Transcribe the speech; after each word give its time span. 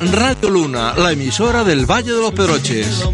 Radio 0.00 0.48
Luna, 0.48 0.94
la 0.96 1.12
emisora 1.12 1.62
del 1.62 1.84
Valle 1.84 2.12
de 2.12 2.22
los 2.22 2.32
Pedroches. 2.32 3.04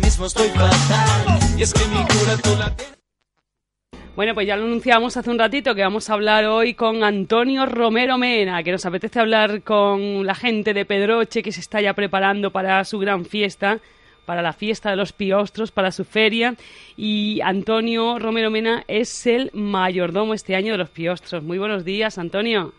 Bueno, 4.14 4.35
pues 4.35 4.46
ya 4.46 4.54
lo 4.54 4.66
anunciamos 4.66 5.16
hace 5.16 5.28
un 5.28 5.38
ratito 5.40 5.74
que 5.74 5.82
vamos 5.82 6.08
a 6.08 6.14
hablar 6.14 6.44
hoy 6.44 6.74
con 6.74 7.02
Antonio 7.02 7.66
Romero 7.66 8.18
Mena, 8.18 8.62
que 8.62 8.70
nos 8.70 8.86
apetece 8.86 9.18
hablar 9.18 9.62
con 9.64 10.24
la 10.24 10.36
gente 10.36 10.74
de 10.74 10.84
Pedroche 10.84 11.42
que 11.42 11.50
se 11.50 11.58
está 11.58 11.80
ya 11.80 11.92
preparando 11.92 12.52
para 12.52 12.85
su 12.85 13.00
gran 13.00 13.24
fiesta, 13.24 13.80
para 14.24 14.40
la 14.40 14.53
fiesta 14.53 14.90
de 14.90 14.96
los 14.96 15.12
piostros, 15.12 15.72
para 15.72 15.90
su 15.90 16.05
feria. 16.05 16.55
Y 16.96 17.41
Antonio 17.41 18.21
Romero 18.21 18.48
Mena 18.48 18.84
es 18.87 19.27
el 19.27 19.50
mayordomo 19.55 20.34
este 20.34 20.55
año 20.55 20.71
de 20.71 20.79
los 20.79 20.91
piostros. 20.91 21.43
Muy 21.43 21.59
buenos 21.59 21.84
días, 21.84 22.16
Antonio. 22.16 22.73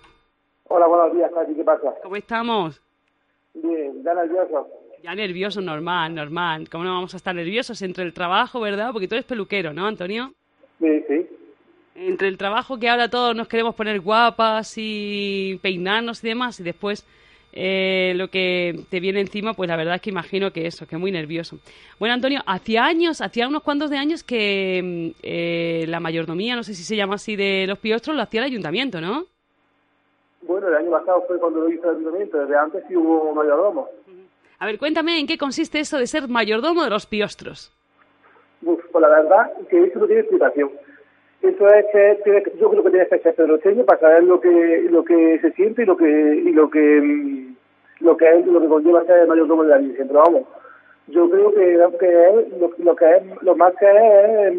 Hola, 0.70 0.88
buenos 0.88 1.14
días, 1.14 1.30
¿qué 1.54 1.64
pasa? 1.66 1.94
¿Cómo 2.02 2.16
estamos? 2.16 2.87
Bien, 3.64 4.04
ya 4.04 4.14
nervioso. 4.14 4.68
Ya 5.04 5.16
nervioso, 5.16 5.62
normal, 5.62 6.14
normal. 6.14 6.70
¿Cómo 6.70 6.84
no 6.84 6.94
vamos 6.94 7.14
a 7.14 7.18
estar 7.18 7.34
nerviosos 7.36 7.82
entre 7.82 8.04
el 8.04 8.14
trabajo, 8.14 8.60
verdad? 8.60 8.92
Porque 8.92 9.08
tú 9.08 9.16
eres 9.16 9.26
peluquero, 9.26 9.74
¿no, 9.74 9.86
Antonio? 9.86 10.34
Sí, 10.80 11.04
sí. 11.08 11.28
Entre 11.96 12.28
el 12.28 12.38
trabajo 12.38 12.78
que 12.78 12.90
ahora 12.90 13.10
todos 13.10 13.36
nos 13.36 13.48
queremos 13.48 13.74
poner 13.74 14.00
guapas 14.02 14.74
y 14.78 15.60
peinarnos 15.62 16.24
y 16.24 16.28
demás, 16.28 16.60
y 16.60 16.64
después 16.64 17.06
eh, 17.54 18.14
lo 18.16 18.30
que 18.30 18.82
te 18.90 19.00
viene 19.00 19.20
encima, 19.20 19.56
pues 19.56 19.68
la 19.68 19.76
verdad 19.76 19.96
es 19.96 20.02
que 20.02 20.12
imagino 20.12 20.54
que 20.54 20.68
eso, 20.68 20.86
que 20.86 20.96
es 20.96 21.00
muy 21.00 21.12
nervioso. 21.12 21.58
Bueno, 22.00 22.14
Antonio, 22.14 22.44
hacía 22.46 22.86
años, 22.86 23.20
hacía 23.22 23.48
unos 23.48 23.64
cuantos 23.64 23.90
de 23.90 23.98
años 23.98 24.24
que 24.24 24.82
mm, 24.84 25.20
eh, 25.24 25.86
la 25.88 26.00
mayordomía, 26.00 26.56
no 26.56 26.64
sé 26.64 26.76
si 26.76 26.84
se 26.84 26.96
llama 26.96 27.16
así, 27.16 27.36
de 27.36 27.66
los 27.68 27.80
piostros, 27.80 28.16
lo 28.16 28.22
hacía 28.22 28.42
el 28.42 28.52
ayuntamiento, 28.52 29.02
¿no? 29.02 29.26
Bueno, 30.42 30.68
el 30.68 30.76
año 30.76 30.92
pasado 30.92 31.24
fue 31.28 31.40
cuando 31.40 31.62
lo 31.62 31.70
hizo 31.70 31.90
el 31.90 31.98
ayuntamiento, 31.98 32.38
desde 32.40 32.58
antes 32.58 32.84
sí 32.88 32.96
hubo 32.96 33.34
mayordomo. 33.34 33.90
A 34.60 34.66
ver, 34.66 34.80
cuéntame 34.80 35.20
en 35.20 35.28
qué 35.28 35.38
consiste 35.38 35.80
eso 35.80 35.98
de 35.98 36.08
ser 36.08 36.28
mayordomo 36.28 36.84
de 36.84 36.90
los 36.90 37.06
piostros. 37.06 37.74
Uf, 38.64 38.80
pues 38.92 39.02
la 39.02 39.10
verdad 39.10 39.52
que 39.70 39.84
eso 39.84 40.00
no 40.00 40.08
tiene 40.08 40.22
explicación. 40.22 40.72
Eso 41.42 41.68
es 41.68 41.86
que 41.94 42.52
yo 42.60 42.70
creo 42.70 42.84
que 42.84 42.90
tiene 42.90 43.08
que 43.08 43.20
ser 43.20 43.36
pedrocheño 43.36 43.86
para 43.86 44.00
saber 44.00 44.24
lo 44.24 44.40
que 44.40 44.88
lo 44.90 45.04
que 45.04 45.40
se 45.40 45.52
siente 45.52 45.84
y 45.84 45.86
lo 45.86 45.96
que 45.96 46.08
y 46.08 46.52
lo 46.52 46.70
que 46.70 46.80
mm, 46.80 47.56
lo 48.00 48.18
que 48.18 48.30
es 48.30 48.46
lo 48.48 48.60
que 48.60 48.68
conlleva 48.68 49.06
ser 49.06 49.28
mayordomo 49.28 49.64
de 49.64 49.70
la 49.70 49.78
Virgen. 49.78 50.08
Pero 50.08 50.24
vamos, 50.24 50.44
yo 51.08 51.30
creo 51.30 51.52
que, 51.54 51.98
que 52.00 52.30
es, 52.30 52.60
lo, 52.60 52.72
lo, 52.80 52.96
que 52.96 53.16
es 53.16 53.42
lo 53.42 53.56
más 53.56 53.74
que 53.76 53.86
es, 53.86 54.54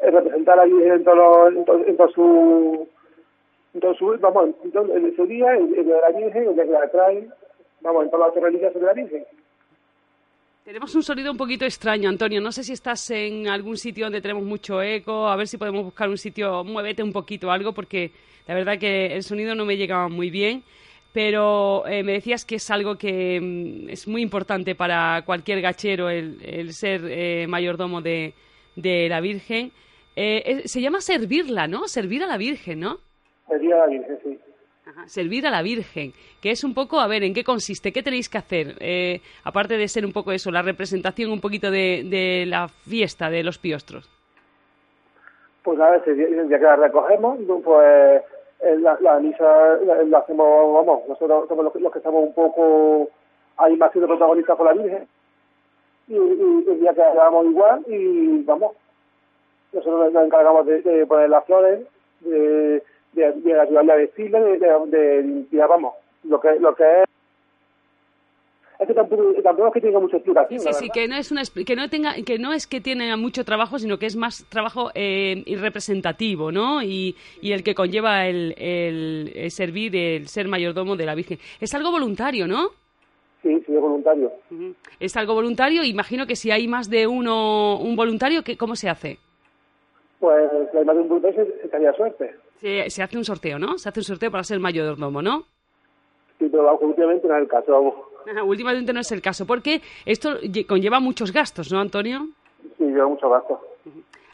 es, 0.00 0.14
representar 0.14 0.58
a 0.58 0.62
la 0.64 0.72
Virgen 0.72 0.92
en 0.92 1.04
todo, 1.04 1.48
en 1.48 1.64
todo, 1.64 1.84
en 1.84 1.96
todo 1.96 2.08
su 2.10 2.88
en 3.74 3.80
todo 3.80 3.94
su 3.94 4.16
vamos 4.20 4.50
en, 4.64 4.72
todo, 4.72 4.94
en 4.94 5.06
ese 5.06 5.26
día 5.26 5.54
el 5.56 5.70
de 5.70 5.84
la 5.84 6.10
Virgen 6.18 6.56
de 6.56 6.64
la 6.66 6.88
trae 6.90 7.28
vamos 7.80 8.04
en 8.04 8.10
todas 8.10 8.34
las 8.34 8.42
religiosas 8.42 8.80
de 8.80 8.86
la 8.86 8.92
Virgen. 8.92 9.24
Tenemos 10.68 10.94
un 10.94 11.02
sonido 11.02 11.32
un 11.32 11.38
poquito 11.38 11.64
extraño, 11.64 12.10
Antonio. 12.10 12.42
No 12.42 12.52
sé 12.52 12.62
si 12.62 12.74
estás 12.74 13.10
en 13.10 13.48
algún 13.48 13.78
sitio 13.78 14.04
donde 14.04 14.20
tenemos 14.20 14.44
mucho 14.44 14.82
eco. 14.82 15.26
A 15.26 15.34
ver 15.34 15.48
si 15.48 15.56
podemos 15.56 15.82
buscar 15.82 16.10
un 16.10 16.18
sitio. 16.18 16.62
Muévete 16.62 17.02
un 17.02 17.10
poquito 17.10 17.50
algo, 17.50 17.72
porque 17.72 18.12
la 18.46 18.54
verdad 18.54 18.78
que 18.78 19.06
el 19.06 19.22
sonido 19.22 19.54
no 19.54 19.64
me 19.64 19.78
llegaba 19.78 20.10
muy 20.10 20.28
bien. 20.28 20.62
Pero 21.14 21.86
eh, 21.86 22.02
me 22.02 22.12
decías 22.12 22.44
que 22.44 22.56
es 22.56 22.70
algo 22.70 22.98
que 22.98 23.40
mm, 23.40 23.88
es 23.88 24.06
muy 24.06 24.20
importante 24.20 24.74
para 24.74 25.22
cualquier 25.24 25.62
gachero 25.62 26.10
el, 26.10 26.38
el 26.44 26.74
ser 26.74 27.00
eh, 27.06 27.46
mayordomo 27.48 28.02
de, 28.02 28.34
de, 28.76 29.08
la 29.08 29.22
Virgen. 29.22 29.72
Eh, 30.16 30.64
se 30.66 30.82
llama 30.82 31.00
servirla, 31.00 31.66
¿no? 31.66 31.88
Servir 31.88 32.22
a 32.24 32.26
la 32.26 32.36
Virgen, 32.36 32.80
¿no? 32.80 32.98
Servir 33.48 33.74
a 33.74 33.78
la 33.78 33.86
Virgen, 33.86 34.18
sí. 34.22 34.38
Ajá, 34.86 35.06
servir 35.06 35.46
a 35.46 35.50
la 35.50 35.62
Virgen, 35.62 36.12
que 36.40 36.50
es 36.50 36.64
un 36.64 36.72
poco, 36.72 36.98
a 36.98 37.06
ver, 37.06 37.22
¿en 37.22 37.34
qué 37.34 37.44
consiste? 37.44 37.92
¿Qué 37.92 38.02
tenéis 38.02 38.28
que 38.28 38.38
hacer? 38.38 38.74
Eh, 38.80 39.20
aparte 39.44 39.76
de 39.76 39.86
ser 39.86 40.06
un 40.06 40.12
poco 40.12 40.32
eso, 40.32 40.50
la 40.50 40.62
representación 40.62 41.30
un 41.30 41.40
poquito 41.40 41.70
de, 41.70 42.04
de 42.04 42.46
la 42.46 42.68
fiesta 42.68 43.28
de 43.28 43.42
los 43.42 43.58
piostros. 43.58 44.08
Pues 45.62 45.78
a 45.78 45.90
ver, 45.90 46.48
ya 46.48 46.58
que 46.58 46.64
la 46.64 46.76
recogemos, 46.76 47.38
pues 47.62 48.22
la, 48.80 48.96
la 49.00 49.18
misa 49.20 49.44
la, 49.84 50.02
la, 50.04 50.18
hacemos, 50.18 50.74
vamos, 50.74 51.08
nosotros 51.08 51.46
somos 51.48 51.64
los, 51.64 51.74
los, 51.74 51.92
que 51.92 51.98
estamos 51.98 52.22
un 52.22 52.32
poco 52.32 53.10
ahí 53.58 53.76
más 53.76 53.92
siendo 53.92 54.08
protagonistas 54.08 54.56
con 54.56 54.66
la 54.66 54.72
Virgen. 54.72 55.06
Y, 56.08 56.14
y 56.14 56.64
el 56.66 56.80
día 56.80 56.94
que 56.94 57.02
hagamos 57.02 57.44
igual, 57.44 57.84
y 57.86 58.42
vamos, 58.44 58.72
nosotros 59.74 60.10
nos 60.12 60.24
encargamos 60.24 60.64
de, 60.64 60.80
de 60.80 61.06
poner 61.06 61.28
las 61.28 61.44
flores, 61.44 61.80
de 62.20 62.82
de, 63.12 63.32
de 63.32 63.60
ayudarle 63.60 63.92
a 63.92 63.96
vestirla, 63.96 64.40
de, 64.40 64.58
de, 64.58 65.22
limpiar, 65.22 65.68
vamos, 65.68 65.94
lo 66.24 66.40
que, 66.40 66.58
lo 66.60 66.74
que 66.74 66.84
es 67.02 67.08
es 68.78 68.86
que 68.86 68.94
tampoco, 68.94 69.34
tampoco 69.42 69.68
es 69.68 69.74
que 69.74 69.80
tenga 69.80 69.98
mucha 69.98 70.16
explicación. 70.18 70.60
Sí, 70.60 70.72
sí, 70.72 70.88
que 70.90 71.08
no 71.08 71.16
es 71.16 71.32
una 71.32 71.42
que 71.66 71.74
no 71.74 71.88
tenga 71.88 72.14
que 72.24 72.38
no 72.38 72.52
es 72.52 72.68
que 72.68 72.80
tiene 72.80 73.16
mucho 73.16 73.44
trabajo, 73.44 73.78
sino 73.78 73.98
que 73.98 74.06
es 74.06 74.14
más 74.14 74.46
trabajo 74.48 74.90
eh, 74.94 75.42
representativo, 75.60 76.52
¿no? 76.52 76.80
Y, 76.80 77.16
y 77.42 77.52
el 77.52 77.64
que 77.64 77.74
conlleva 77.74 78.26
el, 78.26 78.54
el, 78.56 79.32
el, 79.34 79.50
servir, 79.50 79.96
el 79.96 80.28
ser 80.28 80.46
mayordomo 80.46 80.94
de 80.94 81.06
la 81.06 81.16
Virgen. 81.16 81.38
Es 81.60 81.74
algo 81.74 81.90
voluntario, 81.90 82.46
¿no? 82.46 82.68
Sí, 83.42 83.62
sí, 83.66 83.74
es 83.74 83.80
voluntario. 83.80 84.32
Uh 84.50 84.54
-huh. 84.54 84.74
Es 85.00 85.16
algo 85.16 85.34
voluntario. 85.34 85.82
Imagino 85.82 86.26
que 86.26 86.36
si 86.36 86.52
hay 86.52 86.68
más 86.68 86.88
de 86.88 87.08
uno, 87.08 87.80
un 87.80 87.96
voluntario, 87.96 88.42
¿cómo 88.56 88.76
se 88.76 88.88
hace? 88.88 89.18
Pues 90.20 90.50
si 90.70 90.78
hay 90.78 90.84
más 90.84 90.94
de 90.94 91.02
un 91.02 91.08
voluntario, 91.08 91.46
daría 91.72 91.92
suerte. 91.94 92.34
Se, 92.60 92.90
se, 92.90 93.02
hace 93.02 93.16
un 93.16 93.24
sorteo, 93.24 93.58
¿no? 93.58 93.78
Se 93.78 93.88
hace 93.88 94.00
un 94.00 94.04
sorteo 94.04 94.30
para 94.30 94.44
ser 94.44 94.58
mayordomo, 94.60 95.22
¿no? 95.22 95.44
Sí, 96.38 96.48
pero 96.50 96.76
últimamente 96.78 97.26
no 97.28 97.36
es 97.36 97.42
el 97.42 97.48
caso, 97.48 97.72
vamos. 97.72 97.94
últimamente 98.44 98.92
no 98.92 99.00
es 99.00 99.12
el 99.12 99.22
caso, 99.22 99.46
porque 99.46 99.80
esto 100.04 100.36
conlleva 100.68 101.00
muchos 101.00 101.32
gastos, 101.32 101.72
¿no, 101.72 101.80
Antonio? 101.80 102.28
Sí, 102.76 102.84
lleva 102.84 103.08
muchos 103.08 103.30
gastos. 103.30 103.58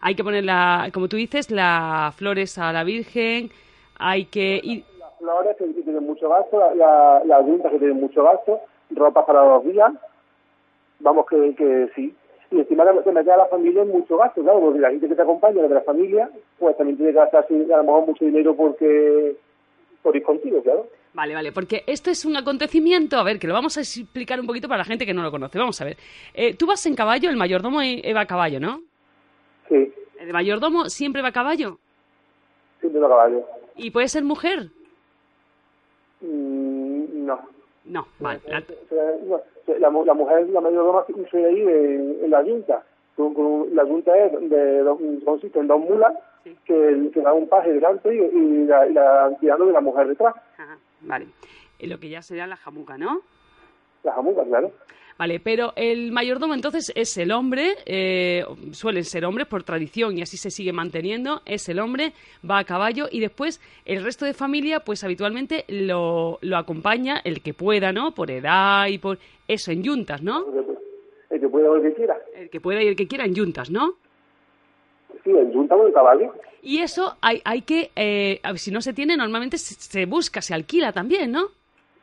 Hay 0.00 0.14
que 0.14 0.24
poner, 0.24 0.44
la, 0.44 0.90
como 0.92 1.08
tú 1.08 1.16
dices, 1.16 1.50
las 1.50 2.14
flores 2.14 2.58
a 2.58 2.72
la 2.72 2.84
Virgen, 2.84 3.50
hay 3.98 4.26
que... 4.26 4.60
Ir... 4.62 4.84
Las 4.98 5.16
flores 5.18 5.56
que 5.56 5.64
tienen 5.82 6.04
mucho 6.04 6.28
gasto, 6.28 6.58
las 6.58 6.76
la, 6.76 7.22
la 7.24 7.70
que 7.70 7.78
tienen 7.78 8.00
mucho 8.00 8.22
gasto, 8.22 8.60
ropa 8.90 9.24
para 9.24 9.44
los 9.44 9.64
días, 9.64 9.92
vamos 11.00 11.26
que, 11.26 11.54
que 11.54 11.90
sí, 11.94 12.14
y 12.54 12.60
encima 12.60 12.84
te 12.84 13.12
metes 13.12 13.32
a 13.32 13.36
la 13.36 13.46
familia 13.46 13.82
en 13.82 13.88
mucho 13.88 14.16
gasto, 14.16 14.42
claro, 14.42 14.60
porque 14.60 14.80
la 14.80 14.90
gente 14.90 15.08
que 15.08 15.14
te 15.14 15.22
acompaña, 15.22 15.62
de 15.62 15.68
la 15.68 15.80
familia, 15.80 16.30
pues 16.58 16.76
también 16.76 16.96
tiene 16.96 17.12
que 17.12 17.18
gastar 17.18 17.44
a 17.44 17.76
lo 17.76 17.84
mejor 17.84 18.06
mucho 18.06 18.24
dinero 18.24 18.54
porque 18.54 19.36
por 20.02 20.14
ir 20.16 20.22
contigo, 20.22 20.62
claro. 20.62 20.86
Vale, 21.14 21.34
vale, 21.34 21.52
porque 21.52 21.84
esto 21.86 22.10
es 22.10 22.24
un 22.24 22.36
acontecimiento, 22.36 23.16
a 23.16 23.22
ver, 23.22 23.38
que 23.38 23.46
lo 23.46 23.54
vamos 23.54 23.76
a 23.76 23.80
explicar 23.80 24.40
un 24.40 24.46
poquito 24.46 24.68
para 24.68 24.78
la 24.78 24.84
gente 24.84 25.06
que 25.06 25.14
no 25.14 25.22
lo 25.22 25.30
conoce. 25.30 25.58
Vamos 25.58 25.80
a 25.80 25.84
ver. 25.84 25.96
Eh, 26.34 26.54
tú 26.56 26.66
vas 26.66 26.84
en 26.86 26.94
caballo, 26.94 27.30
el 27.30 27.36
mayordomo 27.36 27.78
va 27.78 28.20
a 28.20 28.26
caballo, 28.26 28.60
¿no? 28.60 28.82
Sí. 29.68 29.92
¿El 30.18 30.32
mayordomo 30.32 30.88
siempre 30.88 31.22
va 31.22 31.28
a 31.28 31.32
caballo? 31.32 31.78
Siempre 32.80 33.00
va 33.00 33.06
a 33.06 33.10
caballo. 33.10 33.46
¿Y 33.76 33.90
puede 33.90 34.08
ser 34.08 34.24
mujer? 34.24 34.70
Mm, 36.20 36.53
no. 37.84 38.00
No, 38.00 38.06
vale. 38.20 38.40
La, 38.48 38.62
la, 39.78 39.90
la 39.90 40.14
mujer, 40.14 40.48
la 40.48 40.60
mayordoma, 40.60 41.04
soy 41.30 41.44
ahí 41.44 41.60
en, 41.60 42.18
en 42.24 42.30
la 42.30 42.42
yunta. 42.42 42.84
La 43.16 43.84
yunta 43.84 44.16
es 44.18 44.32
de, 44.50 45.22
consiste 45.24 45.58
en 45.60 45.68
dos 45.68 45.80
mulas 45.80 46.12
sí. 46.42 46.56
que, 46.64 47.10
que 47.12 47.20
da 47.20 47.32
un 47.32 47.48
paje 47.48 47.72
delante 47.72 48.14
y, 48.14 48.18
y 48.18 48.64
la, 48.66 48.86
la 48.86 49.36
tirando 49.38 49.66
de 49.66 49.72
la 49.72 49.80
mujer 49.80 50.08
detrás. 50.08 50.34
Ajá, 50.58 50.78
vale. 51.02 51.26
Lo 51.80 51.98
que 52.00 52.08
ya 52.08 52.22
sería 52.22 52.46
la 52.46 52.56
jamuca, 52.56 52.98
¿no? 52.98 53.20
La 54.02 54.12
jamuca, 54.12 54.44
claro. 54.44 54.72
Vale, 55.16 55.38
pero 55.38 55.72
el 55.76 56.10
mayordomo 56.10 56.54
entonces 56.54 56.92
es 56.96 57.16
el 57.18 57.30
hombre, 57.30 57.76
eh, 57.86 58.44
suelen 58.72 59.04
ser 59.04 59.24
hombres 59.24 59.46
por 59.46 59.62
tradición 59.62 60.18
y 60.18 60.22
así 60.22 60.36
se 60.36 60.50
sigue 60.50 60.72
manteniendo, 60.72 61.40
es 61.46 61.68
el 61.68 61.78
hombre, 61.78 62.12
va 62.48 62.58
a 62.58 62.64
caballo 62.64 63.06
y 63.10 63.20
después 63.20 63.60
el 63.84 64.02
resto 64.02 64.24
de 64.24 64.34
familia 64.34 64.80
pues 64.80 65.04
habitualmente 65.04 65.64
lo, 65.68 66.38
lo 66.40 66.56
acompaña 66.56 67.20
el 67.22 67.42
que 67.42 67.54
pueda, 67.54 67.92
¿no? 67.92 68.12
Por 68.12 68.32
edad 68.32 68.88
y 68.88 68.98
por 68.98 69.18
eso, 69.46 69.70
en 69.70 69.84
yuntas, 69.84 70.20
¿no? 70.20 70.46
El 71.30 71.40
que 71.40 71.48
pueda 71.48 71.70
o 71.70 71.76
el 71.76 71.82
que 71.82 71.94
quiera. 71.94 72.18
El 72.34 72.50
que 72.50 72.60
pueda 72.60 72.82
y 72.82 72.88
el 72.88 72.96
que 72.96 73.06
quiera 73.06 73.24
en 73.24 73.34
yuntas, 73.34 73.70
¿no? 73.70 73.94
Sí, 75.22 75.30
en 75.30 75.52
yunta 75.52 75.76
o 75.76 75.86
en 75.86 75.92
caballo. 75.92 76.34
Y 76.60 76.78
eso 76.78 77.16
hay, 77.20 77.40
hay 77.44 77.62
que, 77.62 77.92
eh, 77.94 78.40
si 78.56 78.72
no 78.72 78.80
se 78.80 78.92
tiene, 78.92 79.16
normalmente 79.16 79.58
se, 79.58 79.74
se 79.74 80.06
busca, 80.06 80.42
se 80.42 80.54
alquila 80.54 80.92
también, 80.92 81.30
¿no? 81.30 81.50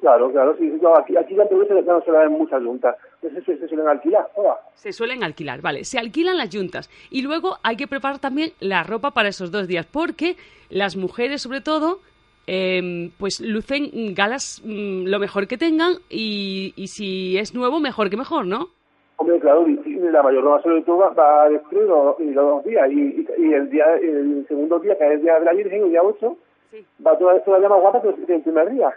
Claro, 0.02 0.32
claro, 0.32 0.56
sí, 0.58 0.64
no, 0.82 0.98
aquí, 0.98 1.16
aquí 1.16 1.36
la 1.36 1.48
se, 1.48 1.82
no 1.84 2.02
se 2.02 2.12
dan 2.12 2.32
muchas 2.32 2.64
juntas, 2.64 2.98
entonces 3.22 3.46
se, 3.46 3.58
se, 3.60 3.68
suelen 3.68 3.88
alquilar, 3.88 4.28
todas. 4.36 4.58
Se 4.74 4.92
suelen 4.92 5.24
alquilar, 5.24 5.62
vale, 5.62 5.84
se 5.84 6.00
alquilan 6.00 6.38
las 6.38 6.50
juntas 6.50 6.90
y 7.12 7.22
luego 7.22 7.58
hay 7.62 7.76
que 7.76 7.86
preparar 7.86 8.18
también 8.18 8.50
la 8.60 8.82
ropa 8.82 9.12
para 9.12 9.30
esos 9.30 9.52
dos 9.52 9.68
días, 9.68 9.86
porque 9.86 10.38
las 10.72 10.98
mujeres 10.98 11.44
sobre 11.44 11.62
todo, 11.62 12.00
eh, 12.48 13.12
pues 13.20 13.42
lucen 13.42 14.16
galas 14.16 14.64
mmm, 14.66 15.06
lo 15.06 15.20
mejor 15.20 15.48
que 15.48 15.60
tengan 15.60 15.94
y, 16.10 16.74
y, 16.76 16.88
si 16.88 17.38
es 17.38 17.54
nuevo, 17.54 17.80
mejor 17.80 18.10
que 18.10 18.18
mejor, 18.18 18.48
¿no? 18.48 18.70
Hombre, 19.18 19.40
claro, 19.40 19.68
y, 19.68 19.78
la 20.00 20.24
mayoroma 20.24 20.64
sobre 20.64 20.82
todo 20.82 20.98
va, 20.98 21.10
va 21.10 21.44
a 21.44 21.50
destruir 21.50 21.88
los, 21.88 22.20
los 22.20 22.34
dos 22.34 22.66
días 22.66 22.92
y, 22.92 23.54
el 23.54 23.70
día 23.70 23.86
el 24.02 24.48
segundo 24.48 24.80
día, 24.80 24.98
que 24.98 25.06
es 25.06 25.12
el 25.12 25.22
día 25.22 25.38
de 25.38 25.46
la 25.46 25.54
Virgen, 25.54 25.84
el 25.84 25.90
día 25.92 26.02
8, 26.02 26.38
sí. 26.72 26.84
va 27.06 27.16
toda, 27.20 27.40
toda 27.44 27.60
más 27.70 27.80
guapa 27.80 28.02
que 28.02 28.34
el 28.34 28.42
primer 28.42 28.72
día. 28.72 28.92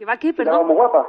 ¿Que 0.00 0.06
va 0.06 0.16
qué, 0.16 0.32
perdón? 0.32 0.66
muy 0.66 0.76
guapa. 0.76 1.06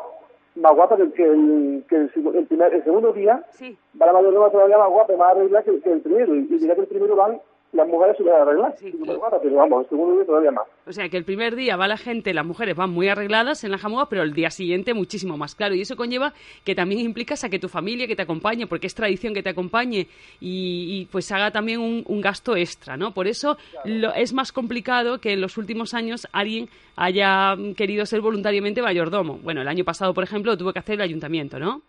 más 0.56 0.76
guapa 0.76 0.98
que, 0.98 1.10
que 1.14 1.24
el, 1.24 1.86
que 1.88 1.96
el, 1.96 2.12
el 2.36 2.46
primer, 2.46 2.74
el 2.74 2.84
segundo 2.84 3.14
día, 3.14 3.42
Sí. 3.52 3.78
va 4.00 4.08
la 4.08 4.12
mayordomía 4.12 4.50
todavía 4.52 4.78
más 4.78 4.90
guapa, 4.90 5.14
y 5.14 5.16
más 5.16 5.32
arreglada 5.32 5.64
que, 5.64 5.80
que 5.80 5.94
el 5.94 6.02
primero. 6.02 6.36
Y, 6.36 6.40
y 6.40 6.58
diría 6.58 6.76
que 6.76 6.82
el 6.82 6.88
primero 6.88 7.16
van 7.16 7.40
las 7.74 7.88
mujeres 7.88 8.18
súper 8.18 8.34
arregladas, 8.34 8.78
Sí, 8.80 8.94
pero 9.02 9.20
vamos, 9.56 9.84
el 9.84 9.90
segundo 9.90 10.16
día 10.16 10.26
todavía 10.26 10.52
más. 10.52 10.64
O 10.86 10.92
sea, 10.92 11.08
que 11.10 11.16
el 11.18 11.24
primer 11.24 11.56
día 11.56 11.78
va 11.78 11.88
la 11.88 11.96
gente, 11.98 12.34
las 12.34 12.46
mujeres 12.46 12.76
van 12.76 12.90
muy 12.90 13.08
arregladas 13.08 13.64
en 13.64 13.72
la 13.72 13.78
jamuga, 13.78 14.08
pero 14.10 14.24
el 14.24 14.34
día 14.34 14.50
siguiente 14.50 14.94
muchísimo 14.94 15.38
más 15.38 15.56
claro. 15.56 15.74
Y 15.76 15.82
eso 15.82 15.96
conlleva 15.96 16.34
que 16.66 16.76
también 16.76 17.00
implicas 17.02 17.44
a 17.44 17.50
que 17.50 17.60
tu 17.60 17.70
familia 17.70 18.08
que 18.08 18.16
te 18.16 18.24
acompañe, 18.24 18.68
porque 18.68 18.88
es 18.88 18.96
tradición 18.96 19.34
que 19.34 19.42
te 19.44 19.50
acompañe, 19.50 20.08
y, 20.42 21.00
y, 21.02 21.06
pues 21.12 21.32
haga 21.32 21.52
también 21.52 21.80
un, 21.80 22.04
un 22.08 22.22
gasto 22.22 22.56
extra, 22.56 22.98
¿no? 22.98 23.14
Por 23.14 23.28
eso 23.28 23.58
lo- 23.86 24.14
es 24.14 24.34
más 24.34 24.52
complicado 24.52 25.20
que 25.20 25.34
en 25.34 25.42
los 25.42 25.58
últimos 25.58 25.94
años 25.94 26.28
alguien 26.34 26.68
haya 26.98 27.56
querido 27.78 28.06
ser 28.06 28.22
voluntariamente 28.22 28.82
mayordomo. 28.82 29.40
Bueno, 29.44 29.62
el 29.62 29.68
año 29.68 29.84
pasado, 29.86 30.14
por 30.14 30.24
ejemplo, 30.24 30.52
lo 30.52 30.58
tuvo 30.58 30.74
que 30.74 30.80
hacer 30.80 30.96
el 30.96 31.02
ayuntamiento, 31.02 31.58
¿no? 31.60 31.82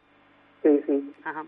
Sí, 0.62 0.80
sí. 0.86 1.12
Ajá. 1.24 1.44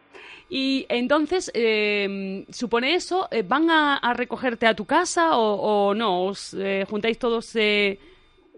Y 0.48 0.86
entonces, 0.88 1.50
eh, 1.54 2.44
supone 2.50 2.94
eso, 2.94 3.28
eh, 3.30 3.44
¿van 3.46 3.70
a, 3.70 3.96
a 3.98 4.12
recogerte 4.14 4.66
a 4.66 4.74
tu 4.74 4.84
casa 4.86 5.38
o, 5.38 5.88
o 5.90 5.94
no? 5.94 6.24
¿Os 6.24 6.54
eh, 6.54 6.84
juntáis 6.90 7.18
todos? 7.18 7.54
Eh... 7.56 7.98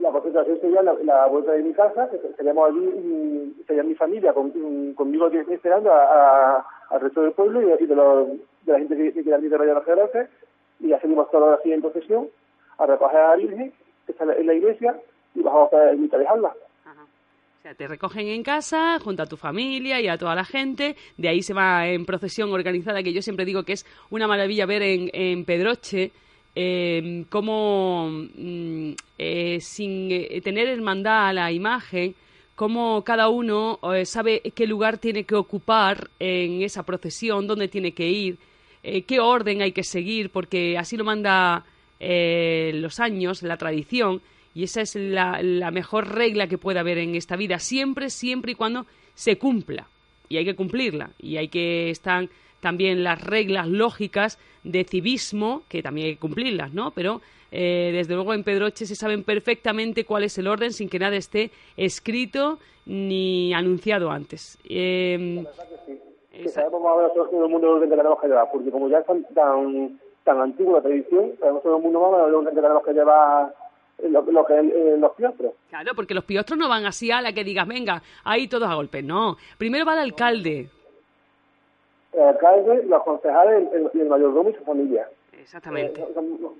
La 0.00 0.10
concentración 0.10 0.58
sería 0.60 0.82
la, 0.82 0.94
la 1.04 1.26
vuelta 1.26 1.52
de 1.52 1.62
mi 1.62 1.72
casa, 1.72 2.08
que 2.10 2.16
estaríamos 2.16 2.68
allí, 2.68 2.84
y 2.84 3.62
sería 3.66 3.82
mi 3.82 3.94
familia 3.94 4.32
con, 4.34 4.52
y 4.54 4.92
conmigo 4.94 5.26
aquí 5.26 5.38
esperando 5.50 5.90
a, 5.92 6.02
a- 6.58 6.66
al 6.90 7.00
resto 7.00 7.22
del 7.22 7.32
pueblo 7.32 7.60
y, 7.62 7.82
y 7.82 7.86
de, 7.86 7.94
los- 7.94 8.28
de 8.62 8.72
la 8.72 8.78
gente 8.78 8.96
que, 8.96 9.12
que 9.12 9.24
queda 9.24 9.36
allí 9.36 9.48
de 9.48 9.56
Rayos 9.58 9.84
Geroces, 9.84 10.28
y 10.80 10.88
ya 10.88 11.00
salimos 11.00 11.30
todos 11.30 11.58
así 11.58 11.72
en 11.72 11.80
procesión 11.80 12.28
a 12.78 12.86
recoger 12.86 13.18
a 13.18 13.30
la 13.30 13.36
Virgen, 13.36 13.72
que 14.04 14.12
está 14.12 14.24
en 14.24 14.28
la- 14.30 14.36
en 14.36 14.46
la 14.46 14.54
iglesia, 14.54 15.00
y 15.34 15.40
bajamos 15.40 15.72
a 15.72 15.90
ermita 15.90 16.16
a 16.16 16.20
dejarla. 16.20 16.48
Ajá. 16.48 16.65
Te 17.74 17.88
recogen 17.88 18.28
en 18.28 18.44
casa, 18.44 18.98
junto 19.02 19.24
a 19.24 19.26
tu 19.26 19.36
familia 19.36 20.00
y 20.00 20.06
a 20.06 20.16
toda 20.16 20.36
la 20.36 20.44
gente. 20.44 20.94
De 21.16 21.28
ahí 21.28 21.42
se 21.42 21.52
va 21.52 21.88
en 21.88 22.06
procesión 22.06 22.52
organizada, 22.52 23.02
que 23.02 23.12
yo 23.12 23.22
siempre 23.22 23.44
digo 23.44 23.64
que 23.64 23.72
es 23.72 23.84
una 24.10 24.28
maravilla 24.28 24.66
ver 24.66 24.82
en, 24.82 25.10
en 25.12 25.44
Pedroche 25.44 26.12
cómo, 27.28 28.08
mm, 28.08 28.92
eh, 29.18 29.58
sin 29.60 30.10
eh, 30.10 30.40
tener 30.42 30.68
hermandad 30.68 31.28
a 31.28 31.32
la 31.32 31.52
imagen, 31.52 32.14
cómo 32.54 33.02
cada 33.04 33.28
uno 33.28 33.78
eh, 33.94 34.06
sabe 34.06 34.40
qué 34.54 34.66
lugar 34.66 34.98
tiene 34.98 35.24
que 35.24 35.34
ocupar 35.34 36.08
en 36.18 36.62
esa 36.62 36.84
procesión, 36.84 37.46
dónde 37.46 37.68
tiene 37.68 37.92
que 37.92 38.08
ir, 38.08 38.38
eh, 38.82 39.02
qué 39.02 39.20
orden 39.20 39.60
hay 39.60 39.72
que 39.72 39.84
seguir, 39.84 40.30
porque 40.30 40.78
así 40.78 40.96
lo 40.96 41.04
manda 41.04 41.64
los 41.98 43.00
años, 43.00 43.42
la 43.42 43.56
tradición, 43.56 44.20
y 44.56 44.64
esa 44.64 44.80
es 44.80 44.96
la, 44.96 45.38
la 45.42 45.70
mejor 45.70 46.08
regla 46.14 46.46
que 46.48 46.56
puede 46.56 46.78
haber 46.78 46.96
en 46.98 47.14
esta 47.14 47.36
vida, 47.36 47.58
siempre, 47.58 48.08
siempre 48.08 48.52
y 48.52 48.54
cuando 48.54 48.86
se 49.14 49.36
cumpla, 49.36 49.86
y 50.30 50.38
hay 50.38 50.44
que 50.46 50.56
cumplirla, 50.56 51.10
y 51.20 51.36
hay 51.36 51.48
que 51.48 51.90
estar 51.90 52.26
también 52.60 53.04
las 53.04 53.20
reglas 53.22 53.68
lógicas 53.68 54.38
de 54.64 54.84
civismo, 54.84 55.62
que 55.68 55.82
también 55.82 56.06
hay 56.08 56.14
que 56.14 56.20
cumplirlas, 56.20 56.72
¿no? 56.72 56.90
Pero 56.92 57.20
eh, 57.52 57.90
desde 57.92 58.14
luego 58.14 58.32
en 58.34 58.42
Pedroche 58.44 58.86
se 58.86 58.96
saben 58.96 59.22
perfectamente 59.24 60.04
cuál 60.04 60.24
es 60.24 60.36
el 60.38 60.46
orden 60.48 60.72
sin 60.72 60.88
que 60.88 60.98
nada 60.98 61.16
esté 61.16 61.50
escrito 61.76 62.58
ni 62.86 63.52
anunciado 63.54 64.10
antes. 64.10 64.58
Eh, 64.64 65.44
Que 66.32 66.44
Esa- 66.44 66.62
sabemos 66.62 66.82
más 66.82 66.92
o 66.92 66.96
menos 66.98 67.12
todo 67.30 67.44
el 67.44 67.50
mundo 67.50 67.66
el 67.68 67.72
orden 67.74 67.90
que 67.90 67.96
tenemos 67.96 68.20
que 68.20 68.26
llevar, 68.28 68.48
porque 68.52 68.70
como 68.70 68.88
ya 68.88 68.98
es 69.00 69.06
tan, 69.06 69.22
tan, 69.34 70.00
tan 70.24 70.40
antigua 70.40 70.78
la 70.78 70.82
tradición, 70.82 71.32
sabemos 71.38 71.62
todo 71.62 71.76
el 71.76 71.82
mundo 71.82 72.00
más 72.00 72.28
el 72.28 72.34
orden 72.34 72.54
que 72.54 72.60
tenemos 72.62 72.82
que 72.84 72.92
llevar 72.92 73.46
eh, 73.48 73.65
lo, 74.02 74.22
lo 74.22 74.44
que 74.44 74.54
eh, 74.58 74.96
los 74.98 75.12
piostros. 75.14 75.52
Claro, 75.70 75.93
porque 75.94 76.14
los 76.14 76.25
piostros 76.25 76.58
no 76.58 76.69
van 76.69 76.84
así 76.87 77.10
a 77.10 77.20
la 77.20 77.32
que 77.32 77.44
digas, 77.44 77.66
venga, 77.66 78.02
ahí 78.25 78.48
todos 78.48 78.69
a 78.69 78.75
golpes. 78.75 79.02
No, 79.04 79.37
primero 79.58 79.84
va 79.84 79.94
el 79.94 80.00
alcalde. 80.00 80.69
El 82.12 82.22
alcalde, 82.22 82.84
los 82.87 83.02
concejales 83.02 83.69
el, 83.72 83.81
el, 83.82 83.90
y 83.94 84.00
el 84.00 84.08
mayordomo 84.08 84.50
y 84.50 84.54
su 84.54 84.64
familia. 84.64 85.08
Exactamente. 85.32 86.00
Eh, 86.00 86.06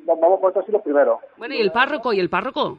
vamos 0.05 0.41
por 0.41 0.51
estos 0.51 0.63
así 0.65 0.73
los 0.73 0.83
primeros. 0.83 1.19
Bueno, 1.37 1.55
¿y 1.55 1.61
el 1.61 1.73
párroco? 1.73 2.13
¿Y 2.13 2.21
el 2.21 2.29
párroco? 2.31 2.79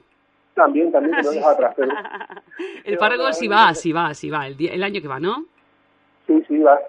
También, 0.53 0.91
también, 0.91 1.15
que 1.17 1.21
no 1.23 1.29
Sí, 1.31 1.35
deja 1.37 1.49
sí. 1.49 1.53
atrás. 1.55 1.73
Pero, 1.75 1.91
El 2.85 2.97
párroco 2.97 3.31
sí 3.33 3.47
va, 3.47 3.73
sí 3.75 3.91
va, 3.91 4.13
sí 4.13 4.29
va, 4.29 4.47
el, 4.47 4.57
día- 4.57 4.73
el 4.73 4.83
año 4.83 5.01
que 5.01 5.07
va, 5.07 5.19
¿no? 5.19 5.45
sí, 6.25 6.43
sí, 6.47 6.57
va. 6.59 6.79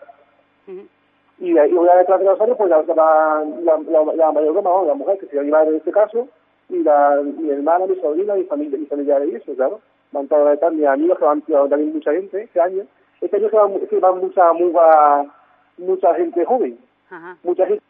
Y, 1.38 1.52
de 1.52 1.60
ahí, 1.60 1.72
una 1.72 1.92
vez 1.94 2.00
detrás 2.00 2.18
de 2.20 2.26
los 2.26 2.40
años, 2.40 2.56
pues 2.56 2.68
la, 2.68 2.82
la, 2.82 2.94
la, 2.94 4.12
la, 4.14 4.30
vamos, 4.32 4.86
la 4.86 4.94
mujer, 4.94 5.18
que 5.18 5.26
sería 5.26 5.42
mi 5.42 5.50
madre 5.50 5.70
en 5.70 5.76
este 5.76 5.92
caso, 5.92 6.28
y 6.68 6.82
la, 6.82 7.20
mi 7.22 7.50
hermana, 7.50 7.86
mi 7.86 7.96
sobrina, 7.96 8.34
mi 8.34 8.44
familia, 8.44 8.78
mi 8.78 8.86
familiares 8.86 9.28
y 9.32 9.36
eso, 9.36 9.54
claro. 9.54 9.80
Van 10.12 10.26
todos 10.28 10.50
detrás, 10.50 10.72
mis 10.72 10.86
amigos, 10.86 11.18
que 11.18 11.24
van 11.24 11.42
también 11.42 11.92
mucha 11.92 12.12
gente 12.12 12.42
este 12.42 12.60
año. 12.60 12.84
Este 13.20 13.36
año 13.36 13.48
se 13.50 13.56
va, 13.56 13.68
se 13.88 13.98
va 13.98 14.14
mucha, 14.14 14.52
mucha, 14.52 15.32
mucha 15.78 16.14
gente 16.14 16.44
joven, 16.44 16.78
Ajá. 17.10 17.36
mucha 17.42 17.66
gente 17.66 17.82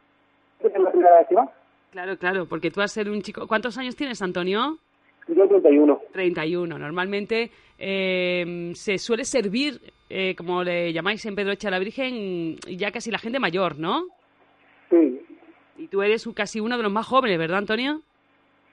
que 0.61 0.67
es 0.69 0.79
la 0.81 0.91
primera 0.91 1.19
vez 1.19 1.29
que 1.29 1.35
va. 1.35 1.53
Claro, 1.93 2.17
claro, 2.19 2.47
porque 2.47 2.71
tú 2.71 2.81
vas 2.81 2.91
a 2.93 2.95
ser 2.95 3.09
un 3.11 3.23
chico... 3.23 3.47
¿Cuántos 3.47 3.79
años 3.79 3.97
tienes, 3.97 4.21
Antonio? 4.21 4.79
Yo 5.29 5.47
31. 5.47 6.01
31. 6.13 6.79
Normalmente 6.79 7.51
eh, 7.79 8.73
se 8.75 8.99
suele 8.99 9.25
servir, 9.25 9.81
eh, 10.09 10.35
como 10.35 10.65
le 10.65 10.93
llamáis 10.93 11.25
en 11.27 11.35
Pedroche 11.35 11.69
a 11.69 11.71
la 11.71 11.79
Virgen, 11.79 12.57
ya 12.77 12.91
casi 12.91 13.11
la 13.11 13.19
gente 13.19 13.39
mayor, 13.39 13.79
¿no? 13.79 14.07
Sí, 14.91 15.21
Y 15.77 15.89
tú 15.89 16.03
eres 16.03 16.27
casi 16.35 16.61
uno 16.61 16.77
de 16.79 16.83
los 16.83 16.93
más 16.93 17.07
jóvenes, 17.07 17.39
¿verdad, 17.39 17.59
Antonio? 17.59 18.01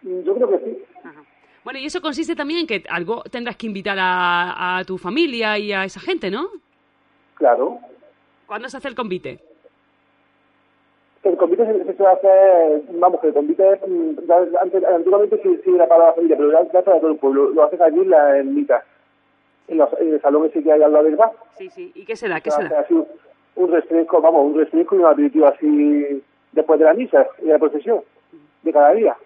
Yo 0.01 0.35
creo 0.35 0.49
que 0.49 0.59
sí. 0.59 0.83
Ajá. 1.03 1.23
Bueno, 1.63 1.79
y 1.79 1.85
eso 1.85 1.99
consiste 2.01 2.35
también 2.35 2.61
en 2.61 2.67
que 2.67 2.83
algo 2.89 3.23
tendrás 3.23 3.55
que 3.57 3.65
invitar 3.67 3.97
a, 3.99 4.77
a 4.77 4.83
tu 4.85 4.97
familia 4.97 5.57
y 5.57 5.73
a 5.73 5.83
esa 5.85 5.99
gente, 5.99 6.29
¿no? 6.29 6.47
Claro. 7.35 7.79
¿Cuándo 8.45 8.69
se 8.69 8.77
hace 8.77 8.87
el 8.87 8.95
convite? 8.95 9.39
El 11.23 11.37
convite 11.37 11.65
se, 11.65 11.93
se 11.95 12.05
hacer, 12.05 12.81
vamos, 12.91 13.19
que 13.19 13.27
el 13.27 13.33
convite, 13.33 13.63
mm, 13.87 14.31
antes, 14.61 14.83
antiguamente 14.85 15.41
sí, 15.41 15.59
sí 15.63 15.71
era 15.73 15.87
para 15.87 16.07
la 16.07 16.13
familia, 16.13 16.37
pero 16.37 16.51
ya, 16.51 16.71
ya 16.71 16.81
para 16.83 16.99
todo 16.99 17.09
el 17.11 17.17
pueblo. 17.17 17.49
Lo 17.49 17.63
haces 17.63 17.81
allí 17.81 17.99
en 17.99 18.09
la 18.11 18.37
ermita, 18.37 18.83
en, 19.67 19.79
los- 19.79 19.99
en 19.99 20.13
el 20.13 20.21
salón 20.21 20.45
ese 20.45 20.61
que 20.61 20.71
hay 20.71 20.83
al 20.83 20.91
lado 20.93 21.05
del 21.05 21.15
bar. 21.15 21.31
Sí, 21.57 21.67
sí. 21.71 21.91
¿Y 21.95 22.05
qué 22.05 22.15
será? 22.15 22.39
¿Qué 22.41 22.51
Se 22.51 22.57
hace 22.57 22.67
será? 22.67 22.81
así 22.81 22.93
un, 22.93 23.07
un 23.55 23.71
refresco, 23.71 24.21
vamos, 24.21 24.45
un 24.45 24.55
refresco 24.59 24.95
y 24.95 24.99
un 24.99 25.05
aperitivo 25.07 25.47
así 25.47 26.23
después 26.51 26.77
de 26.79 26.85
la 26.85 26.93
misa 26.93 27.25
y 27.41 27.45
de 27.47 27.53
la 27.53 27.59
procesión 27.59 28.01
de 28.61 28.71
cada 28.71 28.93
día. 28.93 29.17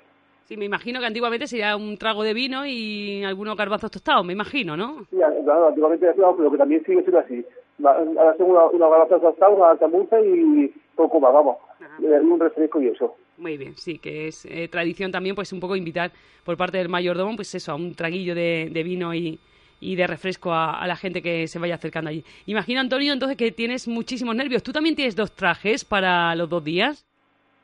Sí, 0.45 0.57
me 0.57 0.65
imagino 0.65 0.99
que 0.99 1.05
antiguamente 1.05 1.45
sería 1.47 1.75
un 1.75 1.97
trago 1.97 2.23
de 2.23 2.33
vino 2.33 2.65
y 2.65 3.23
algunos 3.23 3.55
garbanzos 3.55 3.91
tostados, 3.91 4.25
me 4.25 4.33
imagino, 4.33 4.75
¿no? 4.75 5.05
Sí, 5.11 5.17
claro, 5.43 5.67
antiguamente 5.67 6.07
decíamos, 6.07 6.35
pero 6.37 6.51
que 6.51 6.57
también 6.57 6.83
sigue 6.85 7.01
siendo 7.01 7.19
así. 7.19 7.45
Ahora 7.83 8.35
son 8.37 8.49
una, 8.51 8.65
una 8.65 9.05
tostadas, 9.07 9.55
una 9.55 9.69
altamuza 9.71 10.19
y 10.19 10.73
poco 10.95 11.19
más, 11.19 11.31
vamos. 11.33 11.57
Eh, 12.03 12.19
Un 12.19 12.39
refresco 12.39 12.81
y 12.81 12.87
eso. 12.87 13.15
Muy 13.37 13.57
bien, 13.57 13.77
sí, 13.77 13.99
que 13.99 14.27
es 14.27 14.45
eh, 14.45 14.67
tradición 14.67 15.11
también, 15.11 15.35
pues 15.35 15.53
un 15.53 15.59
poco 15.59 15.75
invitar 15.75 16.11
por 16.43 16.57
parte 16.57 16.77
del 16.77 16.89
mayordomo, 16.89 17.35
pues 17.35 17.53
eso, 17.55 17.71
a 17.71 17.75
un 17.75 17.95
traguillo 17.95 18.35
de, 18.35 18.69
de 18.71 18.83
vino 18.83 19.13
y, 19.13 19.39
y 19.79 19.95
de 19.95 20.07
refresco 20.07 20.51
a, 20.51 20.77
a 20.81 20.87
la 20.87 20.97
gente 20.97 21.21
que 21.21 21.47
se 21.47 21.57
vaya 21.59 21.75
acercando 21.75 22.09
allí. 22.09 22.25
Imagina, 22.47 22.81
Antonio, 22.81 23.13
entonces 23.13 23.37
que 23.37 23.51
tienes 23.51 23.87
muchísimos 23.87 24.35
nervios. 24.35 24.61
¿Tú 24.61 24.73
también 24.73 24.95
tienes 24.95 25.15
dos 25.15 25.31
trajes 25.33 25.85
para 25.85 26.35
los 26.35 26.49
dos 26.49 26.63
días? 26.63 27.05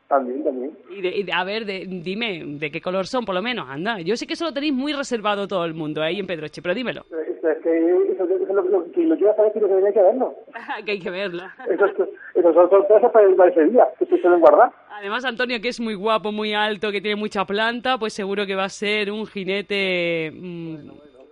También, 0.08 0.44
también. 0.44 0.72
Y, 0.90 1.02
de- 1.02 1.16
y 1.18 1.24
de- 1.24 1.34
a 1.34 1.44
ver, 1.44 1.66
de- 1.66 1.86
dime, 1.88 2.44
¿de 2.46 2.70
qué 2.72 2.80
color 2.80 3.08
son, 3.08 3.26
por 3.26 3.34
lo 3.34 3.42
menos? 3.42 3.68
Anda, 3.70 4.00
yo 4.02 4.16
sé 4.16 4.28
que 4.28 4.34
eso 4.34 4.46
lo 4.46 4.54
tenéis 4.54 4.74
muy 4.74 4.94
reservado 4.94 5.48
todo 5.48 5.66
el 5.66 5.74
mundo 5.74 6.02
ahí 6.04 6.20
en 6.20 6.28
Pedroche, 6.28 6.62
pero 6.62 6.76
dímelo. 6.76 7.02
Eh, 7.12 7.32
Es, 7.38 7.44
es 7.44 7.64
que 7.64 7.78
eso, 8.14 8.24
eso 8.24 8.44
es 8.44 8.50
lo, 8.50 8.62
lo, 8.64 8.92
que 8.92 9.02
lo 9.04 9.16
quiero 9.18 9.36
saber 9.36 9.52
lo 9.56 9.68
que 9.68 9.74
tenía 9.76 9.92
que 9.94 10.02
verlo. 10.02 10.36
que 10.86 10.92
hay 10.92 11.00
que 11.00 11.10
verlo. 11.10 11.44
Esos, 11.70 11.92
esos 12.36 12.54
son 12.54 12.70
sorpresas 12.70 13.12
para, 13.12 13.36
para 13.36 13.52
ese 13.52 13.66
día, 13.66 13.88
que 13.98 14.06
se 14.06 14.18
suelen 14.22 14.40
guardar. 14.40 14.72
Además, 14.92 15.26
Antonio, 15.26 15.60
que 15.60 15.70
es 15.70 15.80
muy 15.80 15.96
guapo, 15.96 16.32
muy 16.32 16.54
alto, 16.54 16.92
que 16.92 17.02
tiene 17.02 17.16
mucha 17.16 17.44
planta, 17.46 17.98
pues 17.98 18.14
seguro 18.14 18.46
que 18.46 18.56
va 18.56 18.66
a 18.66 18.70
ser 18.70 19.12
un 19.12 19.26
jinete. 19.26 20.32
mm, 20.34 20.76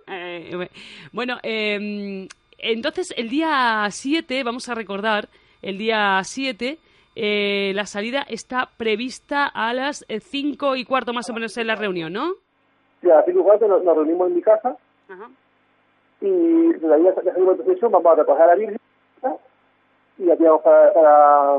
eh, 0.08 0.68
bueno, 1.12 1.38
eh, 1.42 2.26
entonces 2.58 3.14
el 3.16 3.28
día 3.28 3.86
7, 3.90 4.42
vamos 4.42 4.68
a 4.68 4.74
recordar, 4.74 5.28
el 5.62 5.78
día 5.78 6.20
7, 6.24 6.78
eh, 7.16 7.72
la 7.74 7.86
salida 7.86 8.24
está 8.28 8.70
prevista 8.76 9.46
a 9.46 9.72
las 9.72 10.04
5 10.08 10.76
y 10.76 10.84
cuarto 10.84 11.12
más 11.12 11.28
o 11.30 11.34
menos 11.34 11.56
en 11.56 11.66
la 11.66 11.76
reunión, 11.76 12.12
¿no? 12.12 12.34
Y 13.02 13.10
a 13.10 13.16
las 13.16 13.24
cinco 13.26 13.40
y 13.40 13.42
cuarto 13.42 13.68
nos, 13.68 13.84
nos 13.84 13.94
reunimos 13.94 14.28
en 14.28 14.34
mi 14.36 14.42
casa 14.42 14.76
Ajá. 15.08 15.28
y 16.22 16.72
desde 16.72 16.94
ahí 16.94 17.02
ya 17.04 17.14
salimos 17.14 17.58
de 17.58 17.64
procesión, 17.64 17.92
vamos 17.92 18.12
a 18.12 18.14
recoger 18.16 18.42
a 18.42 18.46
la 18.46 18.54
Virgen 18.54 18.78
y 20.16 20.30
aquí 20.30 20.42
vamos 20.44 20.62
para, 20.62 20.92
para 20.92 21.58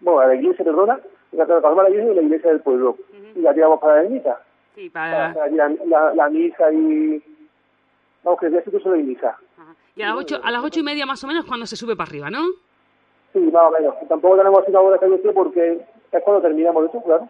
bueno, 0.00 0.20
a 0.20 0.26
la 0.28 0.34
iglesia, 0.36 0.64
perdona, 0.64 1.00
y 1.32 1.36
la 1.36 1.44
recogemos 1.44 1.80
a 1.80 1.82
la 1.82 1.88
Virgen 1.90 2.12
y 2.12 2.14
la 2.14 2.22
iglesia 2.22 2.50
del 2.50 2.60
pueblo. 2.60 2.96
Y 3.34 3.46
aquí 3.46 3.60
vamos 3.60 3.80
para 3.80 3.94
la 3.94 4.02
ermita, 4.02 4.42
Sí, 4.74 4.88
para 4.90 5.34
la, 5.34 5.68
la, 5.86 6.14
la 6.14 6.28
misa 6.30 6.72
y... 6.72 7.22
Vamos, 8.22 8.38
que 8.40 8.46
el 8.46 8.52
día 8.52 8.62
sí 8.64 8.70
que 8.70 8.80
solo 8.80 8.94
hay 8.94 9.02
misa. 9.02 9.36
Ajá. 9.58 9.74
Y 9.96 10.02
a 10.02 10.06
las, 10.08 10.16
ocho, 10.16 10.40
a 10.42 10.50
las 10.52 10.62
ocho 10.62 10.80
y 10.80 10.84
media 10.84 11.04
más 11.06 11.22
o 11.24 11.26
menos 11.26 11.44
cuando 11.44 11.66
se 11.66 11.74
sube 11.76 11.96
para 11.96 12.08
arriba, 12.08 12.30
¿no? 12.30 12.46
Sí, 13.32 13.38
más 13.38 13.64
o 13.64 13.70
menos. 13.70 13.94
Tampoco 14.08 14.36
tenemos 14.36 14.66
una 14.66 14.80
hora 14.80 14.98
decir 14.98 15.32
porque 15.34 15.80
es 16.12 16.22
cuando 16.22 16.42
terminamos 16.42 16.88
eso, 16.88 17.02
claro. 17.02 17.28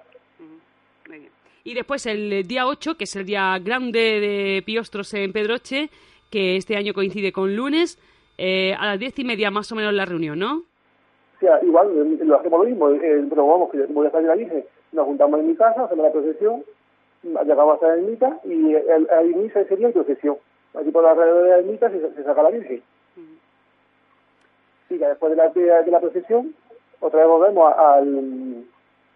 Muy 1.09 1.19
bien. 1.19 1.33
Y 1.65 1.75
después 1.75 2.07
el 2.07 2.33
eh, 2.33 2.43
día 2.43 2.67
8, 2.67 2.97
que 2.97 3.05
es 3.05 3.17
el 3.17 3.27
día 3.27 3.59
grande 3.59 3.99
de 4.21 4.63
Piostros 4.65 5.13
en 5.15 5.33
Pedroche, 5.33 5.91
que 6.31 6.57
este 6.57 6.77
año 6.77 6.95
coincide 6.95 7.33
con 7.33 7.55
lunes, 7.57 7.99
eh, 8.37 8.75
a 8.79 8.87
las 8.87 8.99
diez 8.99 9.19
y 9.19 9.25
media 9.25 9.51
más 9.51 9.71
o 9.73 9.75
menos 9.75 9.93
la 9.93 10.05
reunión, 10.05 10.39
¿no? 10.39 10.63
Sí, 11.41 11.47
igual, 11.63 11.89
eh, 11.89 12.25
lo 12.25 12.39
hacemos 12.39 12.61
lo 12.61 12.67
mismo, 12.67 12.91
eh, 12.91 13.25
pero 13.29 13.47
vamos, 13.47 13.71
que 13.71 13.79
voy 13.87 14.07
a 14.07 14.11
salir 14.11 14.31
allí, 14.31 14.47
nos 14.93 15.07
juntamos 15.07 15.41
en 15.41 15.49
mi 15.49 15.57
casa, 15.57 15.85
hacemos 15.85 16.05
la 16.05 16.13
procesión, 16.13 16.65
llegamos 17.23 17.75
hasta 17.75 17.89
la 17.89 17.95
ermita 17.95 18.41
y 18.45 18.75
hay 18.75 19.35
misa 19.35 19.61
ese 19.61 19.77
día 19.77 19.91
procesión. 19.91 20.37
Aquí 20.75 20.91
por 20.91 21.05
alrededor 21.05 21.45
de 21.45 21.51
la 21.51 21.59
ermita 21.59 21.91
se, 21.91 22.01
se 22.15 22.23
saca 22.23 22.43
la 22.43 22.51
Virgen. 22.51 22.83
Y 24.91 24.99
después 24.99 25.31
de 25.31 25.37
la, 25.37 25.49
de, 25.49 25.91
la 25.91 26.01
procesión, 26.01 26.55
otra 27.01 27.21
vez 27.21 27.29
volvemos 27.29 27.73
al, 27.77 28.65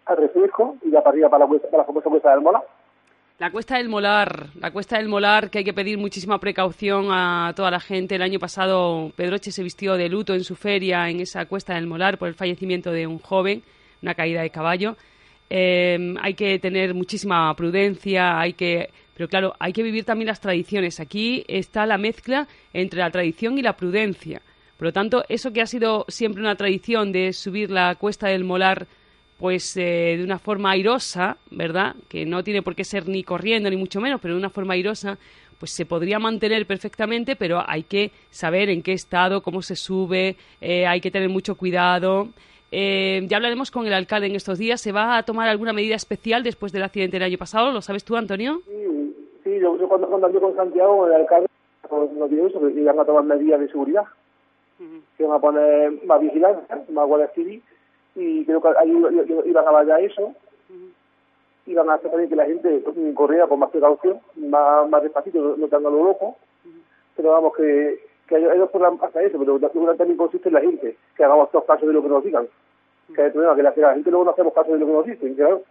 al 0.05 0.17
refresco 0.17 0.77
y 0.83 0.91
ya 0.91 1.01
para 1.01 1.11
arriba 1.11 1.29
para 1.29 1.45
la, 1.45 1.59
para 1.59 1.77
la 1.77 1.83
famosa 1.85 2.09
cuesta 2.09 2.31
del 2.31 2.41
Molar. 2.41 2.63
La 3.39 3.51
cuesta 3.51 3.77
del 3.77 3.89
Molar, 3.89 4.47
la 4.59 4.71
cuesta 4.71 4.97
del 4.97 5.09
Molar, 5.09 5.49
que 5.49 5.57
hay 5.57 5.63
que 5.63 5.73
pedir 5.73 5.97
muchísima 5.97 6.39
precaución 6.39 7.07
a 7.09 7.51
toda 7.55 7.71
la 7.71 7.79
gente. 7.79 8.15
El 8.15 8.21
año 8.21 8.39
pasado 8.39 9.11
Pedroche 9.15 9.51
se 9.51 9.63
vistió 9.63 9.95
de 9.95 10.07
luto 10.07 10.35
en 10.35 10.43
su 10.43 10.55
feria 10.55 11.09
en 11.09 11.19
esa 11.19 11.45
cuesta 11.47 11.73
del 11.73 11.87
Molar 11.87 12.19
por 12.19 12.27
el 12.27 12.35
fallecimiento 12.35 12.91
de 12.91 13.07
un 13.07 13.17
joven, 13.17 13.63
una 14.03 14.13
caída 14.13 14.43
de 14.43 14.51
caballo. 14.51 14.95
Eh, 15.49 16.15
hay 16.21 16.35
que 16.35 16.59
tener 16.59 16.93
muchísima 16.93 17.53
prudencia, 17.55 18.39
hay 18.39 18.53
que, 18.53 18.91
pero 19.15 19.27
claro, 19.27 19.53
hay 19.59 19.73
que 19.73 19.83
vivir 19.83 20.05
también 20.05 20.27
las 20.27 20.39
tradiciones. 20.39 20.99
Aquí 20.99 21.43
está 21.47 21.87
la 21.87 21.97
mezcla 21.97 22.47
entre 22.71 22.99
la 22.99 23.09
tradición 23.09 23.57
y 23.57 23.63
la 23.63 23.73
prudencia. 23.73 24.41
Por 24.83 24.89
lo 24.89 24.91
tanto, 24.91 25.23
eso 25.29 25.53
que 25.53 25.61
ha 25.61 25.65
sido 25.65 26.03
siempre 26.09 26.41
una 26.41 26.57
tradición 26.57 27.13
de 27.13 27.31
subir 27.31 27.71
la 27.71 27.95
cuesta 27.95 28.27
del 28.27 28.43
Molar 28.43 28.85
pues 29.39 29.77
eh, 29.77 30.15
de 30.17 30.23
una 30.25 30.39
forma 30.39 30.71
airosa, 30.71 31.37
¿verdad? 31.51 31.95
Que 32.09 32.25
no 32.25 32.43
tiene 32.43 32.61
por 32.61 32.75
qué 32.75 32.83
ser 32.83 33.07
ni 33.07 33.23
corriendo 33.23 33.69
ni 33.69 33.77
mucho 33.77 34.01
menos, 34.01 34.19
pero 34.19 34.33
de 34.33 34.41
una 34.41 34.49
forma 34.49 34.73
airosa, 34.73 35.17
pues 35.57 35.71
se 35.71 35.85
podría 35.85 36.19
mantener 36.19 36.65
perfectamente, 36.65 37.37
pero 37.37 37.63
hay 37.65 37.83
que 37.83 38.11
saber 38.29 38.69
en 38.69 38.83
qué 38.83 38.91
estado, 38.91 39.41
cómo 39.41 39.61
se 39.61 39.77
sube, 39.77 40.35
eh, 40.59 40.85
hay 40.85 40.99
que 40.99 41.11
tener 41.11 41.29
mucho 41.29 41.55
cuidado. 41.55 42.27
Eh, 42.69 43.21
ya 43.29 43.37
hablaremos 43.37 43.71
con 43.71 43.87
el 43.87 43.93
alcalde 43.93 44.27
en 44.27 44.35
estos 44.35 44.57
días. 44.57 44.81
¿Se 44.81 44.91
va 44.91 45.15
a 45.15 45.23
tomar 45.23 45.47
alguna 45.47 45.71
medida 45.71 45.95
especial 45.95 46.43
después 46.43 46.73
del 46.73 46.83
accidente 46.83 47.15
del 47.19 47.23
año 47.23 47.37
pasado? 47.37 47.71
¿Lo 47.71 47.81
sabes 47.81 48.03
tú, 48.03 48.17
Antonio? 48.17 48.59
Sí, 48.67 49.15
sí 49.45 49.59
yo, 49.61 49.77
cuando, 49.87 50.07
cuando 50.09 50.41
con 50.41 50.53
Santiago, 50.57 51.07
el 51.07 51.13
alcalde 51.13 51.47
nos 51.89 52.29
dijo 52.29 52.47
eso, 52.47 52.59
que 52.59 52.81
iban 52.81 52.99
a 52.99 53.05
tomar 53.05 53.23
medidas 53.23 53.61
de 53.61 53.69
seguridad. 53.69 54.03
Que 55.17 55.23
iban 55.23 55.35
a 55.35 55.39
poner 55.39 56.05
más 56.05 56.21
vigilancia, 56.21 56.83
más 56.89 57.07
guardia 57.07 57.29
civil, 57.29 57.63
y 58.15 58.45
creo 58.45 58.61
que 58.61 58.67
ahí 58.77 58.91
iban 59.45 59.67
a 59.67 59.71
vallar 59.71 60.01
eso. 60.01 60.33
Iban 61.65 61.89
a 61.89 61.93
hacer 61.93 62.11
también 62.11 62.29
que 62.29 62.35
la 62.35 62.45
gente 62.45 62.83
corriera 63.13 63.47
con 63.47 63.59
más 63.59 63.69
precaución, 63.71 64.19
más, 64.35 64.89
más 64.89 65.01
despacito, 65.03 65.55
no 65.57 65.67
tan 65.67 65.85
a 65.85 65.89
lo 65.89 66.03
loco. 66.03 66.37
Pero 67.15 67.31
vamos, 67.31 67.55
que, 67.55 67.99
que 68.27 68.37
ellos 68.37 68.69
podrán 68.69 68.97
hacer 69.01 69.25
eso, 69.25 69.39
pero 69.39 69.59
también 69.95 70.17
consiste 70.17 70.49
en 70.49 70.55
la 70.55 70.61
gente, 70.61 70.97
que 71.15 71.23
hagamos 71.23 71.51
todos 71.51 71.65
casos 71.65 71.87
de 71.87 71.93
lo 71.93 72.01
que 72.01 72.09
nos 72.09 72.23
digan 72.23 72.47
que 73.13 73.25
el 73.25 73.31
problema, 73.31 73.55
que 73.55 73.81
la, 73.81 73.93
gente 73.93 74.09
luego 74.09 74.25
no 74.25 74.31
hacemos 74.31 74.53
caso 74.53 74.71
de 74.71 74.79
lo 74.79 74.85
que 74.85 74.91
nos 74.91 75.05
dicen, 75.05 75.35
claro. 75.35 75.63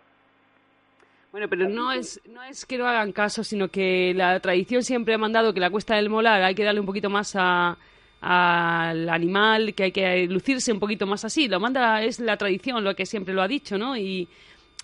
Bueno, 1.31 1.47
pero 1.49 1.69
no 1.69 1.92
es, 1.92 2.21
no 2.28 2.42
es 2.42 2.66
que 2.66 2.76
no 2.76 2.87
hagan 2.87 3.12
caso, 3.12 3.42
sino 3.42 3.69
que 3.69 4.12
la 4.14 4.38
tradición 4.40 4.83
siempre 4.83 5.14
ha 5.14 5.19
mandado 5.19 5.54
que 5.54 5.61
la 5.61 5.71
cuesta 5.71 5.97
del 5.97 6.11
molar 6.11 6.42
hay 6.42 6.54
que 6.54 6.64
darle 6.64 6.81
un 6.81 6.87
poquito 6.87 7.09
más 7.09 7.35
a, 7.37 7.78
al 8.23 9.09
animal, 9.09 9.75
que 9.75 9.83
hay 9.83 9.93
que 9.93 10.26
lucirse 10.29 10.73
un 10.73 10.79
poquito 10.79 11.07
más 11.07 11.25
así. 11.25 11.49
Lo 11.49 11.59
manda, 11.59 12.02
es 12.05 12.21
la 12.21 12.37
tradición, 12.37 12.85
lo 12.85 12.95
que 12.95 13.05
siempre 13.05 13.35
lo 13.35 13.43
ha 13.43 13.49
dicho, 13.49 13.76
¿no? 13.76 13.97
Y, 13.97 14.29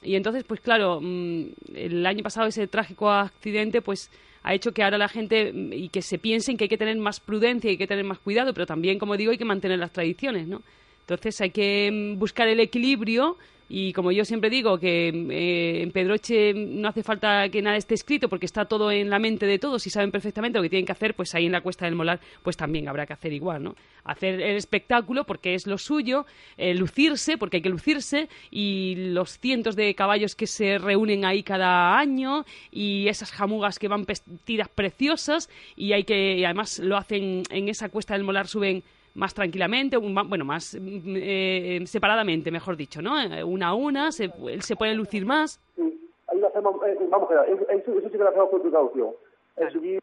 y 0.03 0.17
entonces, 0.17 0.43
pues 0.43 0.61
claro, 0.61 1.01
mm, 1.01 1.45
el 1.75 2.05
año 2.05 2.25
pasado 2.25 2.49
ese 2.49 2.67
trágico 2.67 3.11
accidente, 3.11 3.81
pues 3.81 4.11
ha 4.43 4.55
hecho 4.55 4.73
que 4.73 4.83
ahora 4.83 4.99
la 4.99 5.09
gente 5.09 5.53
mm, 5.53 5.73
y 5.73 5.89
que 5.89 6.03
se 6.03 6.19
piensen 6.19 6.57
que 6.57 6.65
hay 6.65 6.69
que 6.69 6.77
tener 6.77 6.97
más 6.97 7.21
prudencia 7.21 7.69
y 7.69 7.73
hay 7.73 7.79
que 7.79 7.87
tener 7.87 8.05
más 8.05 8.19
cuidado, 8.19 8.53
pero 8.53 8.67
también, 8.67 8.99
como 8.99 9.17
digo, 9.17 9.31
hay 9.31 9.39
que 9.39 9.45
mantener 9.45 9.79
las 9.79 9.93
tradiciones, 9.93 10.49
¿no? 10.49 10.63
Entonces 11.03 11.41
hay 11.41 11.51
que 11.51 11.91
mm, 12.17 12.19
buscar 12.19 12.49
el 12.49 12.59
equilibrio 12.59 13.37
y 13.69 13.93
como 13.93 14.13
yo 14.13 14.25
siempre 14.25 14.49
digo, 14.49 14.79
que 14.79 15.09
eh, 15.09 15.83
en 15.83 15.91
Pedroche 15.91 16.55
no 16.55 16.89
hace 16.89 17.03
falta 17.03 17.49
que 17.51 17.61
nada 17.61 17.77
esté 17.77 17.95
escrito 17.95 18.29
porque 18.29 18.47
está 18.47 18.65
todo 18.65 18.91
en 18.91 19.11
la 19.11 19.19
mente 19.19 19.47
de 19.47 19.59
todos 19.59 19.87
y 19.87 19.91
saben 19.91 20.11
perfectamente 20.11 20.59
lo 20.59 20.63
que 20.63 20.71
tienen 20.71 20.87
que 20.87 20.93
hacer, 20.93 21.15
pues 21.15 21.35
ahí 21.35 21.47
en 21.47 21.53
la 21.53 21.61
Cuesta 21.61 21.85
del 21.85 21.95
Molar 21.95 22.21
pues 22.43 22.57
también 22.57 22.89
habrá 22.89 23.07
que 23.07 23.13
hacer 23.13 23.33
igual, 23.33 23.63
¿no? 23.63 23.75
Hacer 24.05 24.41
el 24.41 24.57
espectáculo 24.57 25.25
porque 25.25 25.55
es 25.55 25.67
lo 25.67 25.77
suyo, 25.77 26.25
eh, 26.57 26.75
lucirse 26.75 27.37
porque 27.37 27.59
hay 27.59 27.63
que 27.63 27.69
lucirse 27.69 28.29
y 28.51 28.95
los 28.97 29.39
cientos 29.39 29.77
de 29.77 29.95
caballos 29.95 30.35
que 30.35 30.47
se 30.47 30.79
reúnen 30.79 31.27
ahí 31.27 31.43
cada 31.43 31.99
año 31.99 32.47
y 32.71 33.09
esas 33.09 33.31
jamugas 33.33 33.79
que 33.79 33.89
van 33.89 34.05
vestidas 34.05 34.69
preciosas 34.71 35.51
y 35.77 35.93
hay 35.93 36.05
que, 36.05 36.39
y 36.39 36.45
además 36.45 36.79
lo 36.79 36.97
hacen 36.97 37.43
en 37.51 37.69
esa 37.69 37.91
Cuesta 37.91 38.15
del 38.15 38.25
Molar, 38.25 38.47
suben 38.47 38.83
más 39.19 39.35
tranquilamente, 39.35 39.97
bueno, 39.97 40.45
más 40.45 40.77
eh, 40.81 41.83
separadamente, 41.87 42.53
mejor 42.53 42.77
dicho, 42.77 43.03
¿no? 43.03 43.21
Eh, 43.21 43.43
una 43.43 43.69
a 43.69 43.75
una, 43.75 44.13
se, 44.13 44.31
se 44.61 44.77
puede 44.77 44.95
lucir 44.95 45.27
más. 45.27 45.61
Sí, 45.75 46.09
ahí 46.29 46.39
lo 46.39 46.47
hacemos, 46.47 46.77
eh, 46.87 46.97
vamos, 47.11 47.29
eso, 47.49 47.69
eso, 47.69 48.01
sí 48.01 48.11
que 48.11 48.19
lo 48.19 48.29
hacemos 48.29 48.49
con 48.49 48.63
precaución. 48.63 49.11
Claro. 49.57 49.73
Subir 49.73 50.01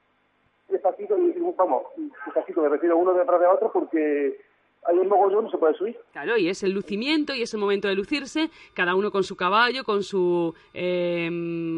despacito 0.68 1.18
y, 1.18 1.34
vamos, 1.58 1.84
despacito, 2.26 2.62
me 2.62 2.70
refiero 2.70 2.98
uno 2.98 3.14
detrás 3.14 3.40
de 3.40 3.48
otro 3.48 3.72
porque 3.72 4.38
ahí 4.86 5.00
el 5.00 5.08
mogollón 5.08 5.46
no 5.46 5.50
se 5.50 5.58
puede 5.58 5.76
subir. 5.76 5.98
Claro, 6.12 6.36
y 6.36 6.50
es 6.50 6.62
el 6.64 6.72
lucimiento 6.72 7.34
y 7.34 7.42
es 7.42 7.54
el 7.54 7.62
momento 7.62 7.88
de 7.88 7.96
lucirse, 7.96 8.50
cada 8.74 8.96
uno 8.96 9.12
con 9.12 9.24
su 9.24 9.38
caballo, 9.38 9.86
con 9.86 10.04
su 10.04 10.54
eh, 10.74 11.30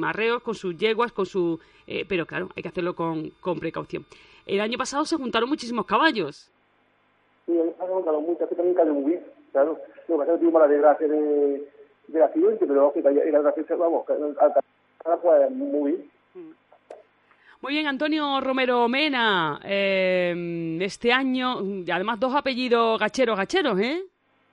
arreos, 0.03 0.41
con 0.41 0.55
sus 0.55 0.75
yeguas, 0.75 1.11
con 1.11 1.27
su... 1.27 1.59
Eh, 1.85 2.03
pero 2.09 2.25
claro, 2.25 2.49
hay 2.55 2.63
que 2.63 2.69
hacerlo 2.69 2.95
con, 2.95 3.29
con 3.39 3.59
precaución. 3.59 4.05
El 4.47 4.59
año 4.59 4.77
pasado 4.79 5.05
se 5.05 5.17
juntaron 5.17 5.47
muchísimos 5.47 5.85
caballos. 5.85 6.51
Sí, 7.47 7.53
el 7.53 7.73
año 7.79 7.99
pasado 7.99 8.21
muchas, 8.21 8.47
que 8.47 8.55
también 8.55 8.75
cayó 8.75 8.93
muy 8.93 9.11
bien, 9.11 9.25
claro. 9.51 9.79
Lo 10.07 10.15
que 10.15 10.19
pasa 10.19 10.33
es 10.33 10.37
que 10.37 10.41
tuvimos 10.41 10.61
la 10.61 10.67
desgracia 10.67 11.07
de, 11.07 11.67
del 12.09 12.21
accidente, 12.21 12.67
pero 12.67 12.75
lógico, 12.75 13.09
y 13.09 13.13
la 13.15 13.23
desgracia, 13.23 13.75
vamos, 13.75 14.05
fue 15.21 15.49
muy 15.49 15.91
bien. 15.91 16.11
Muy 17.61 17.73
bien, 17.73 17.87
Antonio 17.87 18.39
Romero 18.39 18.87
Mena. 18.87 19.59
Eh, 19.63 20.77
este 20.81 21.11
año, 21.11 21.57
además, 21.91 22.19
dos 22.19 22.35
apellidos 22.35 22.99
gacheros, 22.99 23.35
gacheros, 23.35 23.79
¿eh? 23.79 24.03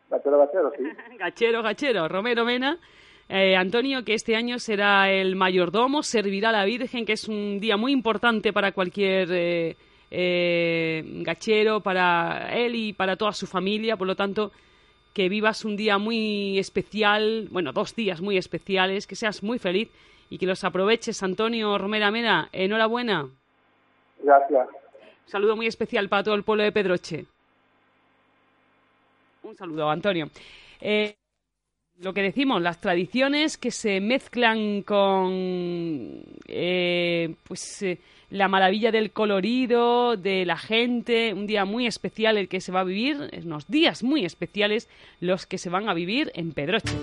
Gachero, 0.08 0.38
gachero, 0.38 0.72
sí. 0.76 0.84
gachero, 1.18 1.62
gachero. 1.62 2.08
Romero 2.08 2.44
Mena. 2.44 2.78
Eh, 3.28 3.56
Antonio, 3.56 4.04
que 4.04 4.14
este 4.14 4.36
año 4.36 4.58
será 4.58 5.10
el 5.10 5.34
mayordomo, 5.34 6.02
servirá 6.02 6.50
a 6.50 6.52
la 6.52 6.64
Virgen, 6.64 7.04
que 7.04 7.14
es 7.14 7.28
un 7.28 7.58
día 7.58 7.76
muy 7.76 7.92
importante 7.92 8.52
para 8.52 8.72
cualquier 8.72 9.28
eh, 9.32 9.76
eh, 10.16 11.02
gachero, 11.23 11.80
para 11.80 12.54
él 12.54 12.75
y 12.76 12.92
para 12.92 13.16
toda 13.16 13.33
su 13.33 13.47
familia. 13.47 13.97
Por 13.97 14.06
lo 14.06 14.14
tanto, 14.14 14.52
que 15.12 15.28
vivas 15.28 15.64
un 15.64 15.76
día 15.76 15.99
muy 15.99 16.59
especial, 16.59 17.49
bueno, 17.50 17.73
dos 17.73 17.94
días 17.94 18.21
muy 18.21 18.37
especiales, 18.37 19.06
que 19.06 19.16
seas 19.16 19.42
muy 19.42 19.59
feliz 19.59 19.88
y 20.30 20.38
que 20.38 20.47
los 20.47 20.62
aproveches. 20.64 21.23
Antonio 21.23 21.76
Romera 21.78 22.11
Mera, 22.11 22.49
enhorabuena. 22.52 23.28
Gracias. 24.23 24.68
Un 24.68 25.30
saludo 25.30 25.56
muy 25.56 25.66
especial 25.66 26.09
para 26.09 26.23
todo 26.23 26.35
el 26.35 26.44
pueblo 26.44 26.62
de 26.62 26.73
Pedroche. 26.73 27.26
Un 29.42 29.56
saludo, 29.56 29.90
Antonio. 29.90 30.28
Eh, 30.80 31.16
lo 32.00 32.12
que 32.12 32.22
decimos, 32.22 32.60
las 32.60 32.80
tradiciones 32.80 33.56
que 33.56 33.70
se 33.70 34.00
mezclan 34.00 34.82
con 34.82 36.22
eh, 36.46 37.34
pues 37.44 37.82
eh, 37.82 38.00
la 38.30 38.48
maravilla 38.48 38.90
del 38.90 39.12
colorido, 39.12 40.16
de 40.16 40.44
la 40.44 40.56
gente, 40.56 41.32
un 41.32 41.46
día 41.46 41.64
muy 41.64 41.86
especial 41.86 42.36
el 42.36 42.48
que 42.48 42.60
se 42.60 42.72
va 42.72 42.80
a 42.80 42.84
vivir, 42.84 43.30
unos 43.44 43.68
días 43.68 44.02
muy 44.02 44.24
especiales 44.24 44.88
los 45.20 45.46
que 45.46 45.58
se 45.58 45.70
van 45.70 45.88
a 45.88 45.94
vivir 45.94 46.32
en 46.34 46.52
Pedroche. 46.52 46.94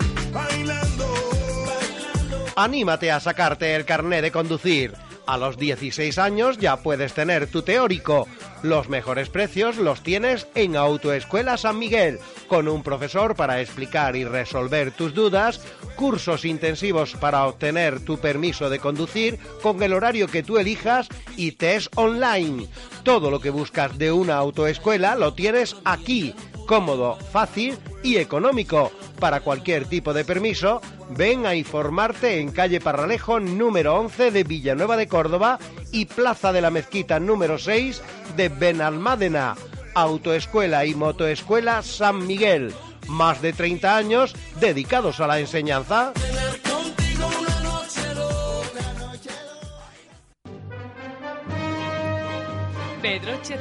Anímate 2.55 3.11
a 3.11 3.19
sacarte 3.19 3.75
el 3.75 3.85
carné 3.85 4.21
de 4.21 4.31
conducir. 4.31 4.91
A 5.25 5.37
los 5.37 5.57
16 5.57 6.17
años 6.17 6.57
ya 6.57 6.77
puedes 6.77 7.13
tener 7.13 7.47
tu 7.47 7.61
teórico. 7.61 8.27
Los 8.63 8.89
mejores 8.89 9.29
precios 9.29 9.77
los 9.77 10.03
tienes 10.03 10.47
en 10.55 10.75
Autoescuela 10.75 11.57
San 11.57 11.79
Miguel, 11.79 12.19
con 12.47 12.67
un 12.67 12.83
profesor 12.83 13.35
para 13.35 13.61
explicar 13.61 14.15
y 14.15 14.23
resolver 14.23 14.91
tus 14.91 15.13
dudas, 15.13 15.61
cursos 15.95 16.45
intensivos 16.45 17.15
para 17.15 17.45
obtener 17.47 18.03
tu 18.03 18.17
permiso 18.19 18.69
de 18.69 18.79
conducir 18.79 19.39
con 19.61 19.81
el 19.83 19.93
horario 19.93 20.27
que 20.27 20.43
tú 20.43 20.57
elijas 20.57 21.07
y 21.37 21.53
test 21.53 21.91
online. 21.95 22.67
Todo 23.03 23.31
lo 23.31 23.39
que 23.39 23.49
buscas 23.49 23.97
de 23.97 24.11
una 24.11 24.35
autoescuela 24.35 25.15
lo 25.15 25.33
tienes 25.33 25.75
aquí 25.85 26.35
cómodo, 26.71 27.17
fácil 27.33 27.77
y 28.01 28.15
económico. 28.15 28.93
Para 29.19 29.41
cualquier 29.41 29.83
tipo 29.87 30.13
de 30.13 30.23
permiso, 30.23 30.79
ven 31.09 31.45
a 31.45 31.53
informarte 31.53 32.39
en 32.39 32.49
calle 32.49 32.79
Parralejo 32.79 33.41
número 33.41 33.95
11 33.95 34.31
de 34.31 34.45
Villanueva 34.45 34.95
de 34.95 35.09
Córdoba 35.09 35.59
y 35.91 36.05
Plaza 36.05 36.53
de 36.53 36.61
la 36.61 36.69
Mezquita 36.69 37.19
número 37.19 37.57
6 37.57 38.01
de 38.37 38.47
Benalmádena. 38.47 39.57
Autoescuela 39.95 40.85
y 40.85 40.95
Motoescuela 40.95 41.83
San 41.83 42.25
Miguel. 42.25 42.73
Más 43.09 43.41
de 43.41 43.51
30 43.51 43.97
años 43.97 44.33
dedicados 44.61 45.19
a 45.19 45.27
la 45.27 45.41
enseñanza. 45.41 46.13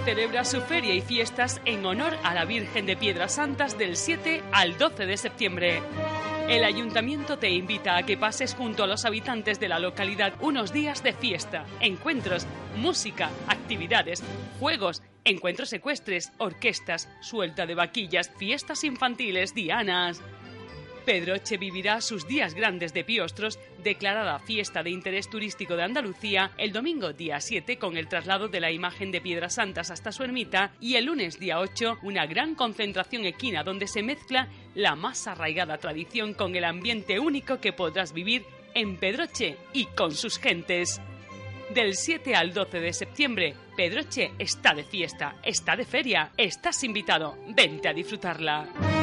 Celebra 0.04 0.44
su 0.44 0.60
feria 0.62 0.94
y 0.94 1.00
fiestas 1.00 1.60
en 1.64 1.84
honor 1.84 2.16
a 2.24 2.34
la 2.34 2.44
Virgen 2.44 2.86
de 2.86 2.96
Piedras 2.96 3.34
Santas 3.34 3.76
del 3.78 3.96
7 3.96 4.42
al 4.52 4.78
12 4.78 5.06
de 5.06 5.16
septiembre. 5.16 5.82
El 6.48 6.64
ayuntamiento 6.64 7.38
te 7.38 7.50
invita 7.50 7.96
a 7.96 8.02
que 8.04 8.16
pases 8.16 8.54
junto 8.54 8.82
a 8.82 8.86
los 8.86 9.04
habitantes 9.04 9.60
de 9.60 9.68
la 9.68 9.78
localidad 9.78 10.32
unos 10.40 10.72
días 10.72 11.02
de 11.02 11.12
fiesta, 11.12 11.64
encuentros, 11.80 12.46
música, 12.76 13.30
actividades, 13.46 14.22
juegos, 14.58 15.02
encuentros 15.24 15.72
ecuestres, 15.72 16.32
orquestas, 16.38 17.08
suelta 17.20 17.66
de 17.66 17.74
vaquillas, 17.74 18.32
fiestas 18.36 18.82
infantiles, 18.84 19.54
dianas. 19.54 20.20
Pedroche 21.10 21.56
vivirá 21.56 22.00
sus 22.00 22.28
días 22.28 22.54
grandes 22.54 22.94
de 22.94 23.02
Piostros, 23.02 23.58
declarada 23.82 24.38
fiesta 24.38 24.84
de 24.84 24.90
interés 24.90 25.28
turístico 25.28 25.74
de 25.74 25.82
Andalucía, 25.82 26.52
el 26.56 26.72
domingo 26.72 27.12
día 27.12 27.40
7 27.40 27.78
con 27.78 27.96
el 27.96 28.06
traslado 28.06 28.46
de 28.46 28.60
la 28.60 28.70
imagen 28.70 29.10
de 29.10 29.20
Piedras 29.20 29.54
Santas 29.56 29.90
hasta 29.90 30.12
su 30.12 30.22
ermita 30.22 30.70
y 30.78 30.94
el 30.94 31.06
lunes 31.06 31.40
día 31.40 31.58
8 31.58 31.98
una 32.04 32.26
gran 32.26 32.54
concentración 32.54 33.24
equina 33.24 33.64
donde 33.64 33.88
se 33.88 34.04
mezcla 34.04 34.46
la 34.76 34.94
más 34.94 35.26
arraigada 35.26 35.78
tradición 35.78 36.32
con 36.32 36.54
el 36.54 36.62
ambiente 36.62 37.18
único 37.18 37.58
que 37.60 37.72
podrás 37.72 38.12
vivir 38.12 38.44
en 38.74 38.96
Pedroche 38.96 39.56
y 39.72 39.86
con 39.86 40.12
sus 40.12 40.38
gentes. 40.38 41.00
Del 41.74 41.96
7 41.96 42.36
al 42.36 42.54
12 42.54 42.78
de 42.78 42.92
septiembre, 42.92 43.54
Pedroche 43.76 44.30
está 44.38 44.74
de 44.74 44.84
fiesta, 44.84 45.34
está 45.42 45.74
de 45.74 45.86
feria, 45.86 46.30
estás 46.36 46.84
invitado, 46.84 47.36
vente 47.48 47.88
a 47.88 47.92
disfrutarla. 47.92 48.99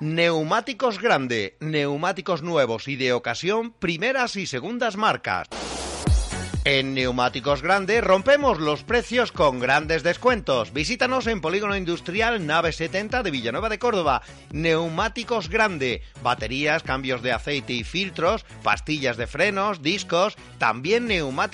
Neumáticos 0.00 1.00
Grande, 1.00 1.56
neumáticos 1.58 2.42
nuevos 2.42 2.86
y 2.86 2.94
de 2.94 3.12
ocasión, 3.12 3.72
primeras 3.72 4.36
y 4.36 4.46
segundas 4.46 4.96
marcas. 4.96 5.48
En 6.64 6.92
Neumáticos 6.92 7.62
Grande 7.62 8.00
rompemos 8.02 8.60
los 8.60 8.84
precios 8.84 9.32
con 9.32 9.58
grandes 9.58 10.02
descuentos. 10.02 10.72
Visítanos 10.72 11.26
en 11.26 11.40
Polígono 11.40 11.74
Industrial 11.74 12.46
Nave 12.46 12.72
70 12.72 13.22
de 13.22 13.30
Villanueva 13.30 13.70
de 13.70 13.78
Córdoba. 13.78 14.22
Neumáticos 14.52 15.48
Grande, 15.48 16.02
baterías, 16.22 16.82
cambios 16.82 17.22
de 17.22 17.32
aceite 17.32 17.72
y 17.72 17.84
filtros, 17.84 18.44
pastillas 18.62 19.16
de 19.16 19.26
frenos, 19.26 19.82
discos, 19.82 20.36
también 20.58 21.06
neumáticos 21.06 21.48